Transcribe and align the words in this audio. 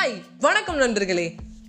Hi 0.00 0.14
வணக்கம் 0.40 0.76
நண்பர்களே. 0.76 1.24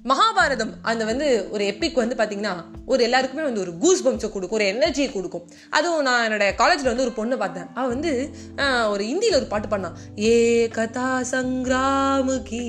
மகாபாரதம் 0.06 0.74
அந்த 0.82 1.06
வந்து 1.06 1.48
ஒரு 1.51 1.64
எப்பிக் 1.64 1.94
வந்து 1.94 2.16
பார்த்தீங்கன்னா 2.16 2.54
ஒரு 2.85 3.04
எல்லாருக்குமே 3.04 3.44
வந்து 3.44 3.60
ஒரு 3.60 3.78
கூஸ் 3.78 4.08
பம்ப்ஸை 4.08 4.30
கொடுக்கும் 4.30 4.51
ஒரு 4.51 4.66
எனர்ஜியை 4.66 5.12
கொடுக்கும். 5.12 5.44
அதுவும் 5.69 6.01
நான் 6.01 6.32
என்னோட 6.32 6.56
காலேஜில் 6.56 6.96
வந்து 6.96 7.04
ஒரு 7.04 7.14
பொண்ணை 7.17 7.38
பார்த்தேன். 7.38 7.67
அவள் 7.74 7.90
வந்து 7.90 8.12
ஆஹ், 8.55 8.89
ஒரு 8.89 9.04
ஹிந்தியில் 9.04 9.36
ஒரு 9.36 9.46
பாட்டு 9.46 9.68
பண்ணான் 9.68 9.98
ஏ 10.20 10.68
கதா 10.68 11.22
சங்கிராமுகி 11.32 12.66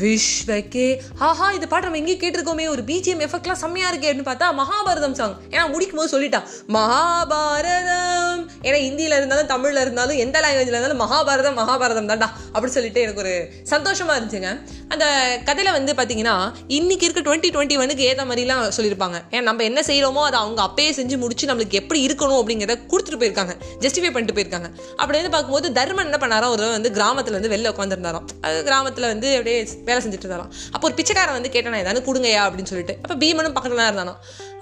விஷ்வகே 0.00 0.86
ஆஹா 1.26 1.46
இந்த 1.56 1.66
பாட்டு 1.66 1.86
நம்ம 1.86 2.00
எங்கேயும் 2.00 2.22
கேட்டிருக்கோமே 2.22 2.66
ஒரு 2.74 2.82
பிஜிஎம் 2.82 3.22
எஃபெக்ட்லாம் 3.26 3.60
செம்மையா 3.62 3.88
இருக்கே 3.92 4.08
அப்படின்னு 4.10 4.28
பார்த்தா 4.28 4.46
மகாபாரதம் 4.60 5.16
சாங் 5.20 5.34
ஏன்னா 5.50 5.64
முடிக்கும் 5.72 6.00
போது 6.00 6.12
சொல்லிட்டா 6.14 6.40
மகாபாரதம். 6.76 8.40
ஏன்னா 8.66 8.78
ஹிந்தியில் 8.86 9.16
இருந்தாலும் 9.18 9.50
தமிழில் 9.52 9.80
இருந்தாலும் 9.80 10.20
எந்த 10.24 10.36
லாங்குவேஜில் 10.40 10.76
இருந்தாலும் 10.76 11.02
மகாபாரதம் 11.04 11.58
மகாபாரதம் 11.60 12.08
தான்டா 12.12 12.28
அப்படின்னு 12.52 12.76
சொல்லிட்டு 12.76 13.00
எனக்கு 13.00 13.22
ஒரு 13.24 13.34
சந்தோஷமாக 13.72 14.16
இருந்துச்சுங்க. 14.18 14.50
அந்த 14.88 15.04
கதையில் 15.44 15.72
வந்து 15.72 15.92
பார்த்தீங்கன்னா 15.98 16.34
இன்னைக்கு 16.78 17.06
இருக்க 17.08 17.22
டுவெண்ட்டி 17.28 17.50
டுவெண்ட்டி 17.54 17.76
ஒனுக்கு 17.82 18.06
ஏற்ற 18.08 18.24
மாதிரிலாம் 18.24 18.64
சொல்லியிருப்பாங்க. 18.78 19.18
ஏன்னா 19.30 19.46
நம்ம 19.50 19.62
என்ன 19.70 19.80
செய்கிறோமோ 19.90 20.24
அதை 20.28 20.38
அவங்க 20.40 20.62
அப்பயே 20.68 20.90
செஞ்சு 21.00 21.18
முடிச்சு 21.24 21.50
நம்மளுக்கு 21.52 21.80
எப்படி 21.82 22.06
இருக்கணும் 22.06 22.40
அப்படிங்கிறத 22.40 22.78
கொடுத்துட்டு 22.92 23.20
போயிருக்காங்க. 23.22 23.54
ஜஸ்டிஃபை 23.84 24.12
பண்ணிட்டு 24.16 24.36
போயிருக்காங்க. 24.38 24.70
அப்படி 24.96 25.16
வந்து 25.20 25.34
பார்க்கும்போது 25.36 25.68
தர்மன் 25.80 26.08
என்ன 26.10 26.20
பண்ணாராம் 26.24 26.54
ஒரு 26.56 26.70
வந்து 26.76 26.92
கிராமத்தில் 26.98 27.38
வந்து 27.38 27.52
வெளில 27.54 27.72
உட்காந்துருந்தாராம் 27.74 28.28
அது 28.40 28.58
கிராமத்தில் 28.70 29.10
வந்து 29.12 29.30
அப்படியே 29.36 29.58
வேலை 29.88 29.98
செஞ்சுட்டு 30.04 30.26
இருந்தாலும் 30.26 30.50
அப்போ 30.74 30.84
ஒரு 30.88 30.96
பிச்சைக்காரன் 30.98 31.36
வந்து 31.38 31.52
கேட்டானா 31.54 31.78
ஏதாவது 31.84 32.00
கொடுங்கயா 32.08 32.42
அப்படின்னு 32.46 32.70
சொல்லிட்டு. 32.72 32.96
அப்போ 33.04 33.14
பீமனும் 33.22 33.54
பக்கத்துல 33.56 33.80
தான் 33.82 33.90
இருந்தானோ 33.90 34.14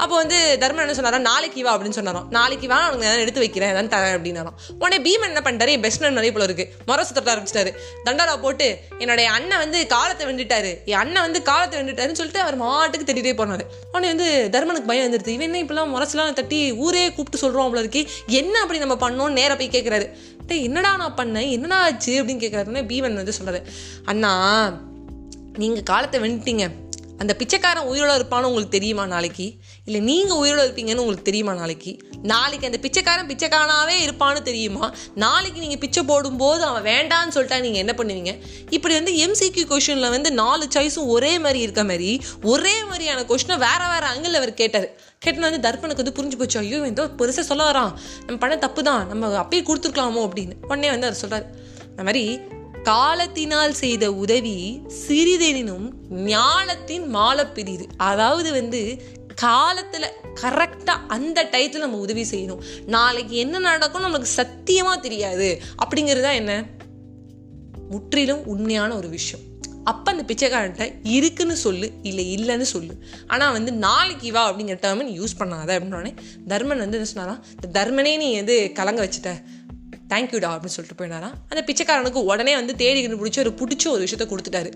அப்போ 0.02 0.15
வந்து 0.23 0.37
தர்மன் 0.60 0.84
என்ன 0.84 0.95
சொன்னாரா 0.98 1.19
நாளைக்கு 1.30 1.65
வா 1.65 1.73
அப்படின்னு 1.77 1.96
சொன்னாரோ 1.98 2.20
நாளைக்கு 2.37 2.66
வா 2.73 2.79
நான் 3.01 3.23
எடுத்து 3.24 3.43
வைக்கிறேன் 3.45 3.73
ஏதாவது 3.73 3.91
தரேன் 3.95 4.15
அப்படின்னாரோ 4.19 4.52
உடனே 4.83 4.98
பீமன் 5.06 5.30
என்ன 5.33 5.43
பண்ணிட்டாரு 5.46 5.74
என் 5.77 5.84
பெஸ்ட் 5.87 6.06
நிறைய 6.19 6.33
போல 6.37 6.46
இருக்கு. 6.48 6.65
மொரசு 6.88 7.12
தொட்ட 7.16 7.34
ஆரம்பிச்சிட்டாரு. 7.34 7.70
தண்டரா 8.07 8.35
போட்டு 8.45 8.68
என்னுடைய 9.02 9.27
அண்ணன் 9.37 9.62
வந்து 9.65 9.79
காலத்தை 9.95 10.27
வெண்டுட்டாரு 10.30 10.71
என் 10.93 11.01
அண்ணன் 11.02 11.27
வந்து 11.27 11.43
காலத்தை 11.51 11.77
வெண்டுட்டாருன்னு 11.80 12.21
சொல்லிட்டு 12.21 12.43
அவர் 12.45 12.57
மாட்டுக்கு 12.65 13.09
திட்டிகிட்டே 13.09 13.34
போனாரு. 13.43 13.66
உடனே 13.93 14.09
வந்து 14.15 14.29
தர்மனுக்கு 14.57 14.90
பயம் 14.90 15.07
வந்துருது. 15.07 15.37
இவன் 15.37 15.49
என்ன 15.49 15.62
இப்பெல்லாம் 15.65 15.95
முரசுலாம் 15.95 16.38
தட்டி 16.40 16.60
ஊரே 16.87 17.05
கூப்பிட்டு 17.16 17.43
சொல்றோம் 17.45 17.66
அவ்வளோ 17.66 17.82
இருக்கு. 17.84 18.02
என்ன 18.40 18.55
அப்படி 18.60 18.84
நம்ம 18.87 18.99
பண்ணோம் 19.07 19.37
நேராக 19.40 19.59
போய் 19.60 19.74
கேட்கிறாரு 19.77 20.09
டேய் 20.51 20.65
என்னடா 20.68 20.90
நான் 20.96 21.18
பண்ணேன்? 21.18 21.51
என்னடா 21.57 21.77
ஆச்சு? 21.87 22.12
அப்படின்னு 22.21 22.43
கேட்கறாருன்னு 22.45 22.82
பீமன் 22.93 23.21
வந்து 23.21 23.34
சொல்றாரு 23.38 23.60
அண்ணா 24.12 24.32
நீங்கள் 25.59 25.82
காலத்தை 25.82 26.20
வென்ட்டீங்க. 26.20 26.66
அந்த 27.23 27.37
பிச்சைக்காரன் 27.40 27.88
உயிரோட 27.90 28.12
இருப்பான்னு 28.18 28.48
உங்களுக்கு 28.51 28.76
தெரியுமா 28.76 29.06
நாளைக்கு? 29.06 29.46
இல்லை 29.84 30.01
நீங்கள் 30.01 30.38
உயிரோட 30.43 30.60
இருப்பீங்கன்னு 30.66 31.02
உங்களுக்கு 31.04 31.26
தெரியுமா 31.29 31.52
நாளைக்கு? 31.52 31.98
நாளைக்கு 32.23 32.68
அந்த 32.68 32.79
பிச்சைக்காரன் 32.84 33.29
பிச்சைக்காரனாவே 33.30 33.96
இருப்பான்னு 34.04 34.43
தெரியுமா? 34.43 34.93
நாளைக்கு 35.15 35.60
நீங்கள் 35.60 35.78
பிச்சை 35.78 36.02
போடும்போது 36.02 36.65
அவன் 36.65 36.82
வேண்டான்னு 36.82 37.34
சொல்லிட்டா 37.37 37.60
நீங்கள் 37.60 37.82
என்ன 37.84 37.95
பண்ணுவீங்க? 37.98 38.32
இப்படி 38.71 38.95
வந்து 38.95 39.12
எம்சிக்யூ 39.24 39.65
கொஷனில் 39.73 40.12
வந்து 40.16 40.30
நாலு 40.32 40.66
சாய்ஸும் 40.76 41.10
ஒரே 41.16 41.38
மாதிரி 41.38 41.60
இருக்க 41.60 41.84
மாதிரி 41.90 42.21
ஒரே 42.43 42.84
மாதிரியான 42.84 43.24
கொஷனை 43.32 43.59
வேற 43.66 43.80
வேற 43.93 44.06
அங்கிள் 44.15 44.38
அவர் 44.40 44.54
கேட்டார். 44.54 44.88
கேட்டனா 45.24 45.51
வந்து 45.51 45.66
தர்ப்பனுக்கு 45.68 46.04
வந்து 46.04 46.16
புரிஞ்சு 46.21 46.38
போச்சு. 46.43 46.59
ஐயோ 46.59 46.76
இவன் 46.76 46.95
ஏதோ 46.96 47.06
பெருசாக 47.21 47.46
சொல்ல 47.51 47.65
வரான். 47.71 47.93
நம்ம 48.26 48.38
பண்ண 48.45 48.56
தப்பு 48.56 48.82
தான் 48.82 49.06
நம்ம 49.09 49.32
அப்பயே 49.43 49.62
கொடுத்துருக்கலாமோ 49.71 50.23
அப்படின்னு. 50.28 50.56
உடனே 50.71 50.90
வந்து 50.90 51.09
அவர் 51.10 51.21
சொல்கிறார் 51.24 51.46
அந்த 51.90 52.02
மாதிரி 52.02 52.24
காலத்தினால் 52.82 53.73
செய்த 53.73 54.12
உதவி 54.12 54.82
சிறிதெனினும் 55.09 55.90
ஞானத்தின் 56.10 57.14
மாலப்பிரிது 57.14 57.87
அதாவது 57.96 58.52
வந்து 58.52 59.02
காலத்துல 59.42 60.06
கரெக்டா 60.34 60.96
அந்த 61.09 61.45
டயத்தில் 61.45 61.78
நம்ம 61.78 61.96
உதவி 61.96 62.26
செய்யணும். 62.30 62.59
நாளைக்கு 62.87 63.37
என்ன 63.37 63.59
நடக்கும் 63.59 64.04
நம்மளுக்கு 64.04 64.26
சத்தியமா 64.37 65.00
தெரியாது. 65.00 65.62
அப்படிங்கிறதா 65.84 66.34
என்ன? 66.34 66.64
முற்றிலும் 67.91 68.47
உண்மையான 68.47 68.97
ஒரு 68.97 69.09
விஷயம். 69.09 69.48
அப்ப 69.84 70.12
அந்த 70.12 70.34
பிச்சைக்காரன்ட்ட 70.34 71.00
இருக்குன்னு 71.03 71.56
சொல்லு 71.56 71.92
இல்லை 72.03 72.34
இல்லைன்னு 72.34 72.60
சொல்லு. 72.60 73.03
ஆனா 73.26 73.50
வந்து 73.50 73.72
நாளைக்கு 73.72 74.32
வா 74.32 74.53
அப்படிங்கிற 74.53 74.78
டேர்மன் 74.82 75.21
யூஸ் 75.21 75.38
பண்ணாத 75.38 75.71
அப்படின்னோடனே 75.71 76.15
தர்மன் 76.49 76.78
வந்து 76.78 76.99
என்ன 76.99 77.05
சொன்னாராம்? 77.05 77.44
இந்த 77.62 77.84
தர்மனே 77.84 78.16
நீ 78.16 78.34
வந்து 78.34 78.71
கலங்க 78.75 79.06
வச்சுட்ட? 79.06 79.44
தேங்க்யூடா 80.12 80.50
அப்படின்னு 80.54 80.76
சொல்லிட்டு 80.76 81.00
போயினாராம் 81.00 81.37
அந்த 81.53 81.62
பிச்சைக்காரனுக்கு 81.69 82.22
உடனே 82.31 82.54
வந்து 82.60 82.76
தேடி 82.82 83.06
பிடிச்சி 83.06 83.43
ஒரு 83.44 83.54
பிடிச்ச 83.60 83.87
ஒரு 83.88 84.04
விஷயத்த 84.06 84.26
கொடுத்துட்டாரு. 84.32 84.72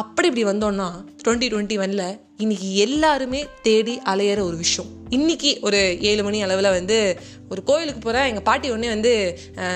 அப்படி 0.00 0.28
இப்படி 0.28 0.44
வந்தோம்னா 0.50 0.86
டுவெண்ட்டி 1.24 1.48
டுவெண்ட்டி 1.52 1.76
ஒன்ல 1.84 2.04
இன்னைக்கு 2.42 2.68
எல்லாருமே 2.84 3.40
தேடி 3.66 3.94
அலையிற 4.12 4.40
ஒரு 4.48 4.56
விஷயம். 4.62 4.88
இன்னைக்கு 5.16 5.50
ஒரு 5.66 5.80
ஏழு 6.10 6.22
மணி 6.26 6.38
அளவில் 6.42 6.68
வந்து 6.76 6.96
ஒரு 7.50 7.60
கோயிலுக்கு 7.68 8.00
போகிறேன் 8.00 8.28
எங்கள் 8.30 8.42
பாட்டி 8.42 8.70
உடனே 8.74 8.88
வந்து 8.88 9.12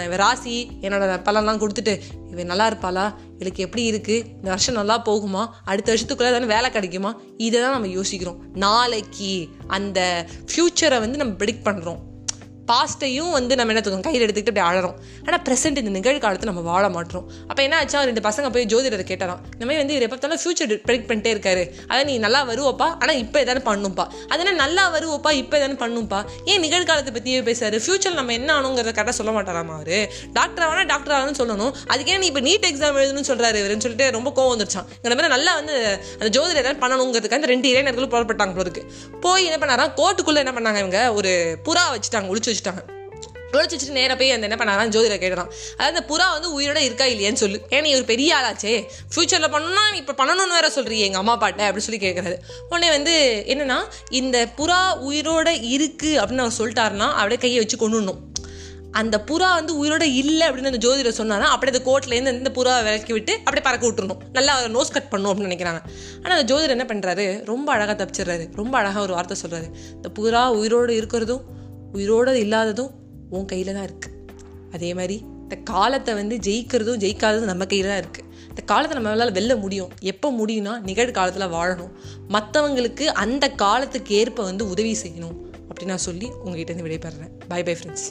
இவன் 0.07 0.21
ராசி 0.23 0.55
என்னோட 0.81 1.19
பலன்லாம் 1.27 1.61
கொடுத்துட்டு 1.63 1.95
இவன் 2.33 2.51
நல்லா 2.53 2.67
இருப்பாளா? 2.71 3.05
இவளுக்கு 3.35 3.65
எப்படி 3.67 3.85
இருக்குது 3.91 4.25
இந்த 4.37 4.49
வருஷம் 4.55 4.79
நல்லா 4.81 4.97
போகுமா? 5.09 5.43
அடுத்த 5.65 5.89
வருஷத்துக்குள்ளே 5.93 6.33
தானே 6.37 6.51
வேலை 6.55 6.71
கிடைக்குமா? 6.71 7.13
இதை 7.37 7.61
தான் 7.61 7.77
நம்ம 7.77 7.93
யோசிக்கிறோம். 7.99 8.41
நாளைக்கு 8.67 9.33
அந்த 9.79 10.01
ஃப்யூச்சரை 10.51 11.01
வந்து 11.07 11.21
நம்ம 11.23 11.35
ப்ரிடிக்ட் 11.43 11.67
பண்ணுறோம் 11.71 12.01
பாஸ்ட்டையும் 12.71 13.33
வந்து 13.39 13.57
நம்ம 13.59 13.73
என்ன 13.73 13.83
தூக்கம் 13.87 14.05
கையில் 14.07 14.25
எடுத்துக்கிட்டு 14.27 14.53
அப்படி 14.53 14.67
அழறோம் 14.71 14.97
ஆனால் 15.27 15.43
ப்ரெசென்ட் 15.47 15.79
இந்த 15.83 15.93
நிகழ்காலத்தை 15.99 16.47
நம்ம 16.51 16.63
வாழ 16.71 16.85
மாட்டோம். 16.97 17.25
அப்போ 17.51 17.61
என்ன 17.67 17.77
ஆச்சா 17.81 18.03
ரெண்டு 18.11 18.23
பசங்க 18.29 18.51
போய் 18.55 18.67
ஜோதிடரை 18.73 19.05
கேட்டாராம். 19.11 19.41
இந்த 19.55 19.65
மாதிரி 19.67 19.81
வந்து 19.83 19.95
இவர் 19.97 20.05
எப்போ 20.07 20.17
பார்த்தாலும் 20.17 20.41
ஃபியூச்சர் 20.43 20.73
ப்ரெடிக்ட் 20.87 21.09
பண்ணிட்டே 21.11 21.31
இருக்காரு. 21.35 21.63
அதை 21.91 22.01
நீ 22.11 22.15
நல்லா 22.25 22.41
வருவோப்பா 22.51 22.89
ஆனால் 23.03 23.19
இப்போ 23.25 23.39
எதாவது 23.45 23.63
பண்ணும்பா. 23.71 24.07
அதனால் 24.33 24.59
நல்லா 24.63 24.85
வருவோப்பா 24.97 25.33
இப்போ 25.43 25.57
எதாவது 25.61 25.79
பண்ணும்பா. 25.85 26.21
ஏன் 26.53 26.63
நிகழ்காலத்தை 26.67 27.13
பற்றியே 27.17 27.41
பேசுறாரு 27.49 27.79
ஃபியூச்சர் 27.85 28.17
நம்ம 28.21 28.35
என்ன 28.39 28.51
ஆனுங்கிறத 28.59 28.95
கரெக்டாக 28.99 29.17
சொல்ல 29.21 29.33
மாட்டாராமா 29.39 29.77
அவர்? 29.79 29.99
டாக்டர் 30.39 30.67
ஆனால் 30.71 30.89
டாக்டர் 30.93 31.17
ஆகணும்னு 31.19 31.41
சொல்லணும். 31.43 31.73
அதுக்கே 31.93 32.19
நீ 32.25 32.29
இப்போ 32.33 32.45
நீட் 32.49 32.69
எக்ஸாம் 32.71 33.01
எழுதணும்னு 33.03 33.31
சொல்கிறாரு 33.31 33.61
இவருன்னு 33.63 33.87
சொல்லிட்டு 33.87 34.09
ரொம்ப 34.19 34.33
கோவம் 34.39 34.53
வந்துருச்சான் 34.55 34.89
இந்த 35.03 35.15
மாதிரி 35.15 35.33
நல்லா 35.37 35.55
வந்து 35.61 35.75
அந்த 36.19 36.31
ஜோதிடர் 36.39 36.63
எதாவது 36.65 36.81
பண்ணணுங்கிறதுக்கு 36.85 37.39
அந்த 37.41 37.51
ரெண்டு 37.55 37.67
இளைஞர்களும் 37.73 38.13
புறப்பட்டாங்க 38.17 38.55
போல 38.59 38.67
இருக்கு. 38.69 38.85
போய் 39.27 39.49
என்ன 39.51 39.59
பண்ணாரா 39.63 39.87
கோர்ட்டுக்குள்ளே 40.01 40.43
என்ன 40.45 40.55
பண்ணாங்க 40.59 40.81
இவங்க? 40.85 41.01
ஒரு 41.21 41.33
புறா 41.69 41.85
வச்சுட்டாங்க 41.95 42.31
ஒளிச்சு 42.35 42.51
வச்சுட்டாங்க. 42.57 42.85
ஒளிச்சு 43.57 43.75
வச்சுட்டு 43.75 43.99
நேராக 43.99 44.17
போய் 44.21 44.33
அந்த 44.35 44.47
என்ன 44.49 44.57
பண்ணாராம் 44.61 44.91
ஜோதிடர் 44.95 45.21
கேட்கறான் 45.23 45.51
அதாவது 45.77 45.93
அந்த 45.93 46.03
புறா 46.09 46.25
வந்து 46.33 46.49
உயிரோட 46.57 46.81
இருக்கா 46.87 47.05
இல்லையான்னு 47.13 47.41
சொல்லு. 47.43 47.59
ஏன்னா 47.71 47.95
ஒரு 47.99 48.05
பெரிய 48.11 48.31
ஆளாச்சே? 48.39 48.73
ஃபியூச்சர்ல 49.13 49.49
பண்ணணும்னா 49.55 49.85
நீ 49.93 49.99
இப்போ 50.03 50.15
பண்ணணும்னு 50.21 50.57
வேற 50.59 50.69
சொல்றீ 50.75 50.97
எங்க 51.07 51.19
அம்மா 51.23 51.35
பாட்டை 51.43 51.65
அப்படின்னு 51.67 51.87
சொல்லி 51.87 52.03
கேட்குறாரு 52.07 52.37
உடனே 52.69 52.89
வந்து 52.97 53.15
என்னன்னா 53.55 53.79
இந்த 54.21 54.39
புறா 54.59 54.81
உயிரோட 55.09 55.49
இருக்கு 55.77 56.13
அப்படின்னு 56.23 56.45
அவர் 56.47 56.59
சொல்லிட்டாருன்னா 56.61 57.09
அப்படியே 57.21 57.41
கையை 57.47 57.61
வச்சு 57.63 57.79
கொண்டுணும் 57.85 58.21
அந்த 59.01 59.17
புறா 59.29 59.49
வந்து 59.59 59.73
உயிரோட 59.81 60.05
இல்லை 60.21 60.45
அப்படின்னு 60.49 60.71
அந்த 60.73 60.83
ஜோதிடர் 60.85 61.19
சொன்னாரா 61.23 61.49
அப்படியே 61.55 61.73
அந்த 61.73 61.83
கோட்லேருந்து 61.89 62.39
இந்த 62.43 62.53
புறா 62.59 62.75
விளக்கி 62.87 63.13
விட்டு 63.13 63.33
அப்படியே 63.39 63.65
பறக்க 63.67 63.85
விட்டுருணும் 63.89 64.21
நல்லா 64.33 64.55
நோஸ் 64.77 64.95
கட் 64.95 65.11
பண்ணும் 65.11 65.31
அப்படின்னு 65.31 65.51
நினைக்கிறாங்க. 65.51 65.81
ஆனால் 66.23 66.39
அந்த 66.39 66.47
ஜோதிடர் 66.53 66.77
என்ன 66.77 66.87
பண்ணுறாரு 66.93 67.27
ரொம்ப 67.45 67.69
அழகாக 67.73 67.97
தப்பிச்சிடுறாரு. 68.03 68.47
ரொம்ப 68.55 68.75
அழகாக 68.79 69.01
ஒரு 69.01 69.13
வார்த்தை 69.13 69.37
சொல்கிறாரு 69.43 69.69
இந்த 69.99 70.11
புறா 70.19 70.43
உயிரோடு 70.61 70.95
இருக்கிறதும் 71.03 71.45
உயிரோடு 71.97 72.41
இல்லாததும் 72.45 72.93
உன் 73.37 73.49
கையில் 73.53 73.75
தான் 73.77 73.87
இருக்குது 73.89 74.15
அதே 74.77 74.91
மாதிரி 74.99 75.17
இந்த 75.43 75.57
காலத்தை 75.73 76.13
வந்து 76.21 76.37
ஜெயிக்கிறதும் 76.47 77.01
ஜெயிக்காததும் 77.05 77.51
நம்ம 77.51 77.67
கையில் 77.73 77.91
தான் 77.93 78.01
இருக்குது 78.03 78.25
இந்த 78.51 78.63
காலத்தை 78.71 78.95
நம்மளால் 78.99 79.37
வெல்ல 79.39 79.53
முடியும். 79.63 79.91
எப்போ 80.13 80.29
முடியும்னா 80.39 80.75
நிகழ்காலத்தில் 80.89 81.53
வாழணும். 81.57 81.91
மற்றவங்களுக்கு 82.35 83.05
அந்த 83.25 83.45
காலத்துக்கு 83.63 84.13
ஏற்ப 84.21 84.45
வந்து 84.51 84.65
உதவி 84.75 84.95
செய்யணும். 85.03 85.37
அப்படின்னு 85.69 85.93
நான் 85.95 86.07
சொல்லி 86.09 86.29
உங்ககிட்ட 86.45 86.71
இருந்து 86.73 86.87
விடைபெறேன் 86.87 87.33
பை 87.51 87.61
பை 87.69 87.75
ஃப்ரெண்ட்ஸ் 87.79 88.07